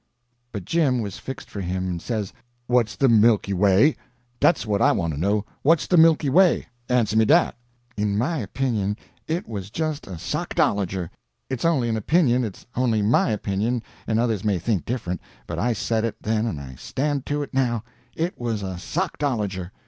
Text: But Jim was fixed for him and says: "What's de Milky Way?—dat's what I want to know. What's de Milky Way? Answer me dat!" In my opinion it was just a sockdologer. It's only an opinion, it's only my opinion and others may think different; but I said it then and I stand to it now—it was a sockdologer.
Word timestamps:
But 0.51 0.65
Jim 0.65 0.99
was 1.01 1.19
fixed 1.19 1.47
for 1.47 1.61
him 1.61 1.87
and 1.87 2.01
says: 2.01 2.33
"What's 2.65 2.97
de 2.97 3.07
Milky 3.07 3.53
Way?—dat's 3.53 4.65
what 4.65 4.81
I 4.81 4.91
want 4.91 5.13
to 5.13 5.19
know. 5.19 5.45
What's 5.61 5.87
de 5.87 5.95
Milky 5.95 6.27
Way? 6.27 6.65
Answer 6.89 7.15
me 7.17 7.23
dat!" 7.25 7.53
In 7.97 8.17
my 8.17 8.39
opinion 8.39 8.97
it 9.27 9.47
was 9.47 9.69
just 9.69 10.07
a 10.07 10.17
sockdologer. 10.17 11.11
It's 11.51 11.65
only 11.65 11.87
an 11.87 11.97
opinion, 11.97 12.43
it's 12.43 12.65
only 12.75 13.03
my 13.03 13.29
opinion 13.29 13.83
and 14.07 14.19
others 14.19 14.43
may 14.43 14.57
think 14.57 14.85
different; 14.85 15.21
but 15.45 15.59
I 15.59 15.71
said 15.71 16.03
it 16.03 16.15
then 16.19 16.47
and 16.47 16.59
I 16.59 16.73
stand 16.79 17.27
to 17.27 17.43
it 17.43 17.53
now—it 17.53 18.39
was 18.39 18.63
a 18.63 18.79
sockdologer. 18.79 19.69